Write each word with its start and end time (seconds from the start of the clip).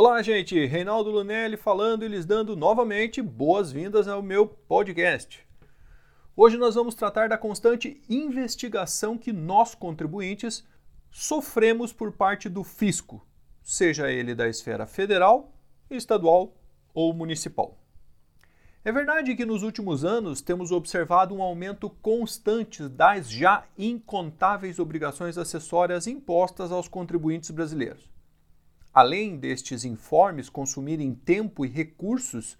Olá, 0.00 0.22
gente! 0.22 0.64
Reinaldo 0.64 1.10
Lunelli 1.10 1.56
falando 1.56 2.04
e 2.04 2.08
lhes 2.08 2.24
dando 2.24 2.54
novamente 2.54 3.20
boas-vindas 3.20 4.06
ao 4.06 4.22
meu 4.22 4.46
podcast. 4.46 5.44
Hoje 6.36 6.56
nós 6.56 6.76
vamos 6.76 6.94
tratar 6.94 7.28
da 7.28 7.36
constante 7.36 8.00
investigação 8.08 9.18
que 9.18 9.32
nós, 9.32 9.74
contribuintes, 9.74 10.64
sofremos 11.10 11.92
por 11.92 12.12
parte 12.12 12.48
do 12.48 12.62
fisco, 12.62 13.26
seja 13.60 14.08
ele 14.08 14.36
da 14.36 14.48
esfera 14.48 14.86
federal, 14.86 15.52
estadual 15.90 16.54
ou 16.94 17.12
municipal. 17.12 17.76
É 18.84 18.92
verdade 18.92 19.34
que 19.34 19.44
nos 19.44 19.64
últimos 19.64 20.04
anos 20.04 20.40
temos 20.40 20.70
observado 20.70 21.34
um 21.34 21.42
aumento 21.42 21.90
constante 21.90 22.88
das 22.88 23.28
já 23.28 23.64
incontáveis 23.76 24.78
obrigações 24.78 25.36
acessórias 25.36 26.06
impostas 26.06 26.70
aos 26.70 26.86
contribuintes 26.86 27.50
brasileiros. 27.50 28.16
Além 28.98 29.36
destes 29.36 29.84
informes 29.84 30.50
consumirem 30.50 31.14
tempo 31.14 31.64
e 31.64 31.68
recursos, 31.68 32.58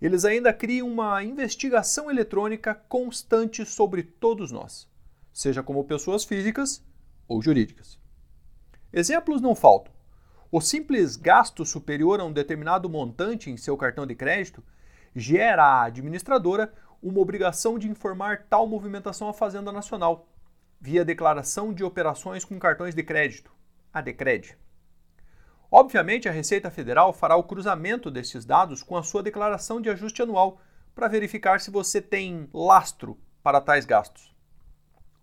eles 0.00 0.24
ainda 0.24 0.50
criam 0.50 0.88
uma 0.88 1.22
investigação 1.22 2.10
eletrônica 2.10 2.74
constante 2.74 3.66
sobre 3.66 4.02
todos 4.02 4.50
nós, 4.50 4.88
seja 5.30 5.62
como 5.62 5.84
pessoas 5.84 6.24
físicas 6.24 6.82
ou 7.28 7.42
jurídicas. 7.42 8.00
Exemplos 8.90 9.42
não 9.42 9.54
faltam. 9.54 9.92
O 10.50 10.58
simples 10.58 11.16
gasto 11.16 11.66
superior 11.66 12.18
a 12.18 12.24
um 12.24 12.32
determinado 12.32 12.88
montante 12.88 13.50
em 13.50 13.56
seu 13.58 13.76
cartão 13.76 14.06
de 14.06 14.14
crédito 14.14 14.64
gera 15.14 15.64
à 15.64 15.84
administradora 15.84 16.72
uma 17.02 17.20
obrigação 17.20 17.78
de 17.78 17.90
informar 17.90 18.46
tal 18.48 18.66
movimentação 18.66 19.28
à 19.28 19.34
Fazenda 19.34 19.70
Nacional, 19.70 20.26
via 20.80 21.04
declaração 21.04 21.74
de 21.74 21.84
operações 21.84 22.42
com 22.42 22.58
cartões 22.58 22.94
de 22.94 23.02
crédito, 23.02 23.52
a 23.92 24.00
DECRED. 24.00 24.63
Obviamente, 25.76 26.28
a 26.28 26.30
Receita 26.30 26.70
Federal 26.70 27.12
fará 27.12 27.34
o 27.34 27.42
cruzamento 27.42 28.08
desses 28.08 28.44
dados 28.44 28.80
com 28.80 28.96
a 28.96 29.02
sua 29.02 29.24
declaração 29.24 29.80
de 29.80 29.90
ajuste 29.90 30.22
anual 30.22 30.60
para 30.94 31.08
verificar 31.08 31.60
se 31.60 31.68
você 31.68 32.00
tem 32.00 32.48
lastro 32.54 33.18
para 33.42 33.60
tais 33.60 33.84
gastos. 33.84 34.32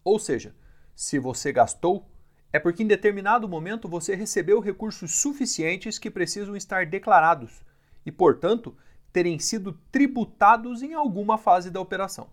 Ou 0.03 0.19
seja, 0.19 0.53
se 0.93 1.17
você 1.19 1.53
gastou, 1.53 2.05
é 2.51 2.59
porque 2.59 2.83
em 2.83 2.87
determinado 2.87 3.47
momento 3.47 3.87
você 3.87 4.13
recebeu 4.13 4.59
recursos 4.59 5.21
suficientes 5.21 5.97
que 5.97 6.11
precisam 6.11 6.53
estar 6.53 6.85
declarados 6.85 7.63
e, 8.05 8.11
portanto, 8.11 8.75
terem 9.13 9.39
sido 9.39 9.79
tributados 9.89 10.81
em 10.81 10.93
alguma 10.93 11.37
fase 11.37 11.71
da 11.71 11.79
operação. 11.79 12.29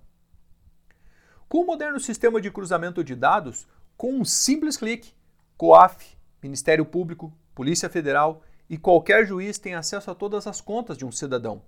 Com 1.48 1.58
o 1.58 1.66
moderno 1.66 2.00
sistema 2.00 2.40
de 2.40 2.50
cruzamento 2.50 3.04
de 3.04 3.14
dados, 3.14 3.68
com 3.96 4.12
um 4.12 4.24
simples 4.24 4.76
clique, 4.76 5.14
COAF, 5.56 6.18
Ministério 6.42 6.84
Público, 6.84 7.32
Polícia 7.58 7.90
Federal 7.90 8.40
e 8.70 8.78
qualquer 8.78 9.26
juiz 9.26 9.58
tem 9.58 9.74
acesso 9.74 10.08
a 10.12 10.14
todas 10.14 10.46
as 10.46 10.60
contas 10.60 10.96
de 10.96 11.04
um 11.04 11.10
cidadão 11.10 11.60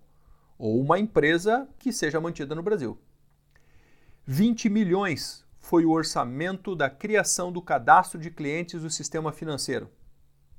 ou 0.56 0.80
uma 0.80 1.00
empresa 1.00 1.68
que 1.80 1.92
seja 1.92 2.20
mantida 2.20 2.54
no 2.54 2.62
Brasil. 2.62 2.96
20 4.24 4.68
milhões 4.68 5.44
foi 5.58 5.84
o 5.84 5.90
orçamento 5.90 6.76
da 6.76 6.88
criação 6.88 7.50
do 7.50 7.60
cadastro 7.60 8.20
de 8.20 8.30
clientes 8.30 8.82
do 8.82 8.88
sistema 8.88 9.32
financeiro. 9.32 9.90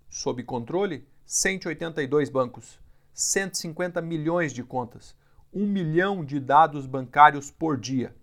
Sob 0.10 0.44
controle, 0.44 1.08
182 1.26 2.30
bancos. 2.30 2.78
150 3.14 4.02
milhões 4.02 4.52
de 4.52 4.66
contas, 4.66 5.16
1 5.54 5.66
milhão 5.66 6.26
de 6.26 6.42
dados 6.42 6.86
bancários 6.86 7.50
por 7.50 7.80
dia. 7.80 8.14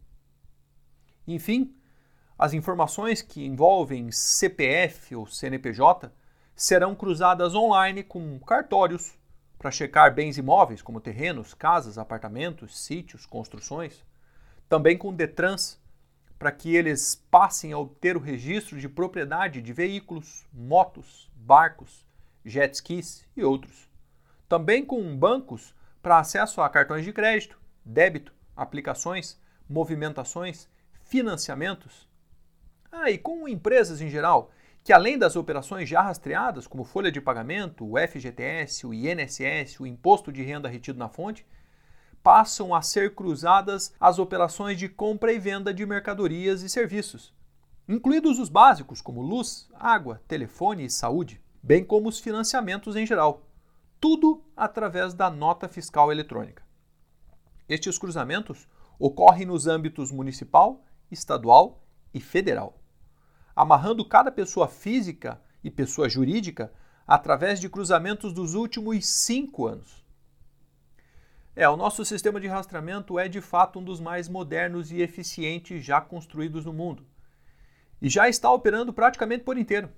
Enfim, 1.26 1.74
as 2.38 2.52
informações 2.52 3.22
que 3.22 3.46
envolvem 3.46 4.12
CPF 4.12 5.16
ou 5.16 5.26
CNPJ 5.26 6.12
serão 6.58 6.94
cruzadas 6.94 7.54
online 7.54 8.02
com 8.02 8.38
cartórios 8.40 9.16
para 9.58 9.70
checar 9.70 10.14
bens 10.14 10.36
imóveis 10.36 10.82
como 10.82 11.00
terrenos, 11.00 11.54
casas, 11.54 11.96
apartamentos, 11.96 12.78
sítios, 12.78 13.24
construções, 13.24 14.04
também 14.68 14.98
com 14.98 15.14
Detrans 15.14 15.80
para 16.38 16.52
que 16.52 16.76
eles 16.76 17.14
passem 17.30 17.72
a 17.72 17.78
obter 17.78 18.16
o 18.16 18.20
registro 18.20 18.78
de 18.78 18.90
propriedade 18.90 19.62
de 19.62 19.72
veículos, 19.72 20.46
motos, 20.52 21.30
barcos, 21.34 22.04
jet 22.44 22.74
skis 22.74 23.26
e 23.34 23.42
outros 23.42 23.88
também 24.48 24.84
com 24.84 25.14
bancos 25.16 25.74
para 26.02 26.18
acesso 26.18 26.62
a 26.62 26.70
cartões 26.70 27.04
de 27.04 27.12
crédito, 27.12 27.60
débito, 27.84 28.32
aplicações, 28.56 29.38
movimentações, 29.68 30.68
financiamentos. 31.04 32.08
Ah, 32.90 33.10
e 33.10 33.18
com 33.18 33.46
empresas 33.46 34.00
em 34.00 34.08
geral, 34.08 34.50
que 34.88 34.92
além 34.94 35.18
das 35.18 35.36
operações 35.36 35.86
já 35.86 36.00
rastreadas, 36.00 36.66
como 36.66 36.82
folha 36.82 37.12
de 37.12 37.20
pagamento, 37.20 37.84
o 37.84 37.98
FGTS, 37.98 38.86
o 38.86 38.94
INSS, 38.94 39.80
o 39.80 39.86
imposto 39.86 40.32
de 40.32 40.42
renda 40.42 40.66
retido 40.66 40.98
na 40.98 41.10
fonte, 41.10 41.46
passam 42.22 42.74
a 42.74 42.80
ser 42.80 43.14
cruzadas 43.14 43.92
as 44.00 44.18
operações 44.18 44.78
de 44.78 44.88
compra 44.88 45.30
e 45.30 45.38
venda 45.38 45.74
de 45.74 45.84
mercadorias 45.84 46.62
e 46.62 46.70
serviços, 46.70 47.34
incluídos 47.86 48.38
os 48.38 48.48
básicos 48.48 49.02
como 49.02 49.20
luz, 49.20 49.68
água, 49.74 50.22
telefone 50.26 50.86
e 50.86 50.90
saúde, 50.90 51.38
bem 51.62 51.84
como 51.84 52.08
os 52.08 52.18
financiamentos 52.18 52.96
em 52.96 53.04
geral 53.04 53.42
tudo 54.00 54.42
através 54.56 55.12
da 55.12 55.28
nota 55.28 55.68
fiscal 55.68 56.10
eletrônica. 56.10 56.62
Estes 57.68 57.98
cruzamentos 57.98 58.66
ocorrem 58.98 59.44
nos 59.44 59.66
âmbitos 59.66 60.10
municipal, 60.10 60.82
estadual 61.10 61.84
e 62.14 62.22
federal, 62.22 62.77
amarrando 63.58 64.04
cada 64.04 64.30
pessoa 64.30 64.68
física 64.68 65.42
e 65.64 65.68
pessoa 65.68 66.08
jurídica 66.08 66.72
através 67.04 67.58
de 67.58 67.68
cruzamentos 67.68 68.32
dos 68.32 68.54
últimos 68.54 69.04
cinco 69.04 69.66
anos. 69.66 70.06
É, 71.56 71.68
o 71.68 71.76
nosso 71.76 72.04
sistema 72.04 72.40
de 72.40 72.46
rastreamento 72.46 73.18
é 73.18 73.26
de 73.26 73.40
fato 73.40 73.80
um 73.80 73.82
dos 73.82 73.98
mais 73.98 74.28
modernos 74.28 74.92
e 74.92 75.02
eficientes 75.02 75.84
já 75.84 76.00
construídos 76.00 76.64
no 76.64 76.72
mundo. 76.72 77.04
E 78.00 78.08
já 78.08 78.28
está 78.28 78.48
operando 78.48 78.92
praticamente 78.92 79.42
por 79.42 79.58
inteiro. 79.58 79.90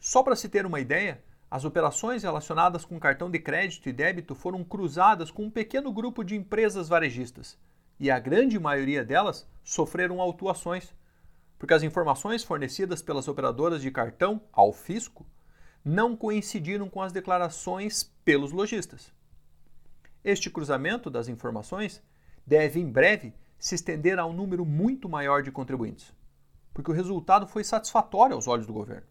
Só 0.00 0.22
para 0.22 0.34
se 0.34 0.48
ter 0.48 0.64
uma 0.64 0.80
ideia, 0.80 1.22
as 1.50 1.66
operações 1.66 2.22
relacionadas 2.22 2.86
com 2.86 2.98
cartão 2.98 3.30
de 3.30 3.38
crédito 3.38 3.86
e 3.86 3.92
débito 3.92 4.34
foram 4.34 4.64
cruzadas 4.64 5.30
com 5.30 5.44
um 5.44 5.50
pequeno 5.50 5.92
grupo 5.92 6.24
de 6.24 6.36
empresas 6.36 6.88
varejistas, 6.88 7.58
e 8.00 8.10
a 8.10 8.18
grande 8.18 8.58
maioria 8.58 9.04
delas 9.04 9.46
sofreram 9.62 10.22
autuações, 10.22 10.94
porque 11.62 11.74
as 11.74 11.84
informações 11.84 12.42
fornecidas 12.42 13.00
pelas 13.02 13.28
operadoras 13.28 13.80
de 13.80 13.88
cartão 13.88 14.42
ao 14.52 14.72
fisco 14.72 15.24
não 15.84 16.16
coincidiram 16.16 16.88
com 16.88 17.00
as 17.00 17.12
declarações 17.12 18.02
pelos 18.24 18.50
lojistas. 18.50 19.12
Este 20.24 20.50
cruzamento 20.50 21.08
das 21.08 21.28
informações 21.28 22.02
deve 22.44 22.80
em 22.80 22.90
breve 22.90 23.32
se 23.60 23.76
estender 23.76 24.18
a 24.18 24.26
um 24.26 24.32
número 24.32 24.66
muito 24.66 25.08
maior 25.08 25.40
de 25.40 25.52
contribuintes, 25.52 26.12
porque 26.74 26.90
o 26.90 26.94
resultado 26.94 27.46
foi 27.46 27.62
satisfatório 27.62 28.34
aos 28.34 28.48
olhos 28.48 28.66
do 28.66 28.72
governo. 28.72 29.06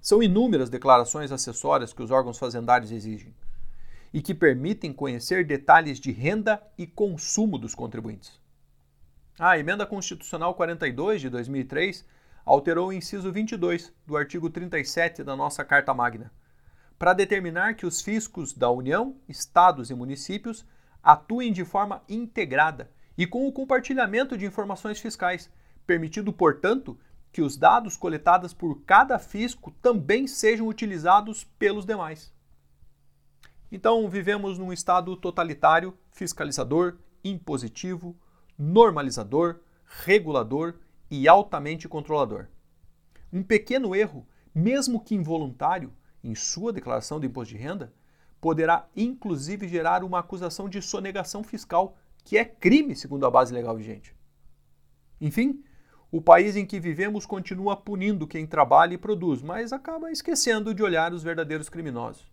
São 0.00 0.22
inúmeras 0.22 0.70
declarações 0.70 1.32
acessórias 1.32 1.92
que 1.92 2.04
os 2.04 2.12
órgãos 2.12 2.38
fazendários 2.38 2.92
exigem 2.92 3.34
e 4.14 4.22
que 4.22 4.32
permitem 4.32 4.92
conhecer 4.92 5.44
detalhes 5.44 5.98
de 5.98 6.12
renda 6.12 6.62
e 6.78 6.86
consumo 6.86 7.58
dos 7.58 7.74
contribuintes. 7.74 8.45
A 9.38 9.58
Emenda 9.58 9.84
Constitucional 9.84 10.54
42 10.54 11.20
de 11.20 11.28
2003 11.28 12.06
alterou 12.42 12.88
o 12.88 12.92
inciso 12.92 13.30
22 13.30 13.92
do 14.06 14.16
artigo 14.16 14.48
37 14.48 15.22
da 15.22 15.36
nossa 15.36 15.62
Carta 15.62 15.92
Magna, 15.92 16.32
para 16.98 17.12
determinar 17.12 17.74
que 17.74 17.84
os 17.84 18.00
fiscos 18.00 18.54
da 18.54 18.70
União, 18.70 19.14
estados 19.28 19.90
e 19.90 19.94
municípios 19.94 20.64
atuem 21.02 21.52
de 21.52 21.66
forma 21.66 22.02
integrada 22.08 22.90
e 23.18 23.26
com 23.26 23.46
o 23.46 23.52
compartilhamento 23.52 24.38
de 24.38 24.46
informações 24.46 24.98
fiscais, 25.00 25.50
permitindo, 25.86 26.32
portanto, 26.32 26.98
que 27.30 27.42
os 27.42 27.58
dados 27.58 27.94
coletados 27.94 28.54
por 28.54 28.84
cada 28.86 29.18
fisco 29.18 29.70
também 29.82 30.26
sejam 30.26 30.66
utilizados 30.66 31.44
pelos 31.44 31.84
demais. 31.84 32.32
Então, 33.70 34.08
vivemos 34.08 34.58
num 34.58 34.72
estado 34.72 35.14
totalitário, 35.14 35.92
fiscalizador, 36.10 36.96
impositivo, 37.22 38.16
normalizador, 38.58 39.60
regulador 39.84 40.74
e 41.10 41.28
altamente 41.28 41.88
controlador. 41.88 42.46
Um 43.32 43.42
pequeno 43.42 43.94
erro, 43.94 44.26
mesmo 44.54 45.00
que 45.00 45.14
involuntário, 45.14 45.92
em 46.22 46.34
sua 46.34 46.72
declaração 46.72 47.20
de 47.20 47.26
imposto 47.26 47.54
de 47.54 47.60
renda, 47.60 47.92
poderá 48.40 48.88
inclusive 48.96 49.68
gerar 49.68 50.02
uma 50.02 50.18
acusação 50.18 50.68
de 50.68 50.80
sonegação 50.82 51.42
fiscal, 51.42 51.96
que 52.24 52.36
é 52.36 52.44
crime 52.44 52.94
segundo 52.94 53.26
a 53.26 53.30
base 53.30 53.52
legal 53.52 53.76
vigente. 53.76 54.14
Enfim, 55.20 55.62
o 56.10 56.20
país 56.20 56.56
em 56.56 56.64
que 56.64 56.80
vivemos 56.80 57.26
continua 57.26 57.76
punindo 57.76 58.26
quem 58.26 58.46
trabalha 58.46 58.94
e 58.94 58.98
produz, 58.98 59.42
mas 59.42 59.72
acaba 59.72 60.10
esquecendo 60.10 60.74
de 60.74 60.82
olhar 60.82 61.12
os 61.12 61.22
verdadeiros 61.22 61.68
criminosos. 61.68 62.30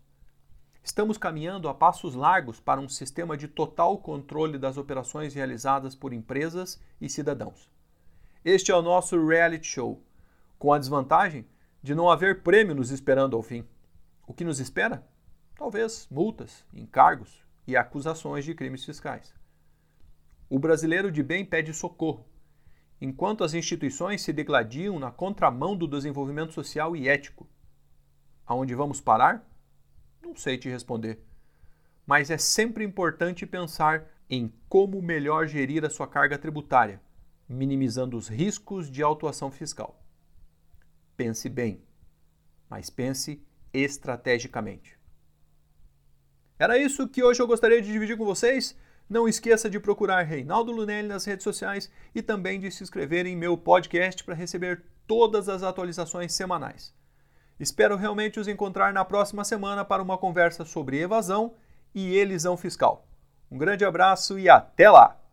Estamos 0.84 1.16
caminhando 1.16 1.66
a 1.66 1.72
passos 1.72 2.14
largos 2.14 2.60
para 2.60 2.78
um 2.78 2.90
sistema 2.90 3.38
de 3.38 3.48
total 3.48 3.96
controle 3.96 4.58
das 4.58 4.76
operações 4.76 5.32
realizadas 5.32 5.94
por 5.94 6.12
empresas 6.12 6.78
e 7.00 7.08
cidadãos. 7.08 7.70
Este 8.44 8.70
é 8.70 8.76
o 8.76 8.82
nosso 8.82 9.26
reality 9.26 9.66
show, 9.66 10.04
com 10.58 10.74
a 10.74 10.78
desvantagem 10.78 11.46
de 11.82 11.94
não 11.94 12.10
haver 12.10 12.42
prêmio 12.42 12.74
nos 12.74 12.90
esperando 12.90 13.34
ao 13.34 13.42
fim. 13.42 13.66
O 14.26 14.34
que 14.34 14.44
nos 14.44 14.60
espera? 14.60 15.08
Talvez 15.56 16.06
multas, 16.10 16.66
encargos 16.70 17.42
e 17.66 17.74
acusações 17.78 18.44
de 18.44 18.54
crimes 18.54 18.84
fiscais. 18.84 19.34
O 20.50 20.58
brasileiro 20.58 21.10
de 21.10 21.22
bem 21.22 21.46
pede 21.46 21.72
socorro, 21.72 22.26
enquanto 23.00 23.42
as 23.42 23.54
instituições 23.54 24.20
se 24.20 24.34
degladiam 24.34 24.98
na 24.98 25.10
contramão 25.10 25.74
do 25.74 25.88
desenvolvimento 25.88 26.52
social 26.52 26.94
e 26.94 27.08
ético. 27.08 27.48
Aonde 28.44 28.74
vamos 28.74 29.00
parar? 29.00 29.53
Não 30.24 30.34
sei 30.34 30.56
te 30.56 30.70
responder. 30.70 31.20
Mas 32.06 32.30
é 32.30 32.38
sempre 32.38 32.82
importante 32.82 33.46
pensar 33.46 34.10
em 34.28 34.52
como 34.68 35.02
melhor 35.02 35.46
gerir 35.46 35.84
a 35.84 35.90
sua 35.90 36.08
carga 36.08 36.38
tributária, 36.38 37.00
minimizando 37.46 38.16
os 38.16 38.28
riscos 38.28 38.90
de 38.90 39.02
autuação 39.02 39.50
fiscal. 39.50 40.02
Pense 41.16 41.48
bem, 41.48 41.82
mas 42.68 42.88
pense 42.88 43.40
estrategicamente. 43.72 44.98
Era 46.58 46.78
isso 46.78 47.08
que 47.08 47.22
hoje 47.22 47.42
eu 47.42 47.46
gostaria 47.46 47.82
de 47.82 47.92
dividir 47.92 48.16
com 48.16 48.24
vocês. 48.24 48.76
Não 49.08 49.28
esqueça 49.28 49.68
de 49.68 49.78
procurar 49.78 50.22
Reinaldo 50.22 50.72
Lunelli 50.72 51.08
nas 51.08 51.24
redes 51.24 51.44
sociais 51.44 51.90
e 52.14 52.22
também 52.22 52.58
de 52.58 52.70
se 52.70 52.82
inscrever 52.82 53.26
em 53.26 53.36
meu 53.36 53.58
podcast 53.58 54.24
para 54.24 54.34
receber 54.34 54.82
todas 55.06 55.48
as 55.48 55.62
atualizações 55.62 56.32
semanais. 56.32 56.94
Espero 57.58 57.96
realmente 57.96 58.40
os 58.40 58.48
encontrar 58.48 58.92
na 58.92 59.04
próxima 59.04 59.44
semana 59.44 59.84
para 59.84 60.02
uma 60.02 60.18
conversa 60.18 60.64
sobre 60.64 61.00
evasão 61.00 61.54
e 61.94 62.16
elisão 62.16 62.56
fiscal. 62.56 63.06
Um 63.50 63.56
grande 63.56 63.84
abraço 63.84 64.38
e 64.38 64.48
até 64.48 64.90
lá! 64.90 65.23